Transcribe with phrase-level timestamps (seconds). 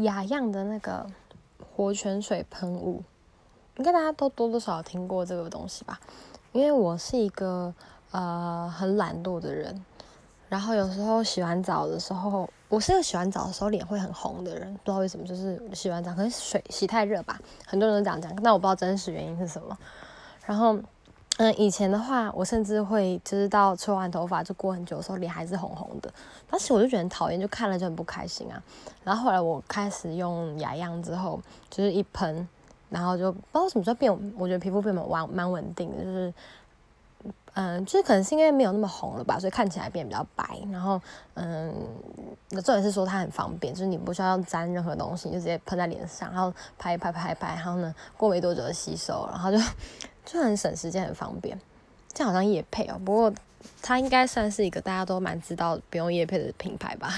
[0.00, 1.06] 雅漾的那个
[1.74, 3.02] 活泉水喷雾，
[3.76, 6.00] 应该大家都多多少少听过这个东西吧？
[6.52, 7.72] 因为我是一个
[8.10, 9.84] 呃很懒惰的人，
[10.48, 19.76] 然后有时候洗完澡的时候，我是个洗完澡的时候脸会很红的人，不知道为什么，就是洗完澡可能水洗太热吧，很多人都这样讲，但我不知道真实原因是什么。
[20.46, 20.78] 然后。
[21.40, 26.12] 嗯，以前的话，我甚至会就是到吹完头发就过很久的时候，脸还是红红的。
[26.50, 28.62] 当时我就觉得很讨厌，就看了就很不开心啊。
[29.02, 31.40] 然后后来我开始用雅漾之后，
[31.70, 32.46] 就是一喷，
[32.90, 36.34] 然后就不知道什么时候变，我觉得皮肤变蛮蛮蛮稳定的，就是
[37.54, 40.44] 嗯，就是可能是因为没有那么红了吧，所以看起来变比较白。
[40.70, 41.00] 然后
[41.32, 41.74] 嗯，
[42.50, 49.56] 重点是说它很方便，就是你不需要沾任何东西，就直接喷在脸上，然后拍一拍拍一拍，然后呢过没多久就吸收，然后就。
[50.32, 51.60] 就很省时间，很方便。
[52.12, 53.34] 这好像叶配哦，不过
[53.82, 57.12] 它应该算是一个大家都蛮知道不用叶配的品牌吧。